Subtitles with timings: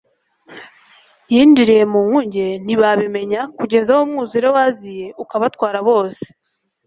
[1.33, 6.23] yinjiriye mu nkuge, ntibabimenya, kugeza aho umwuzure waziye ukabatwara bose,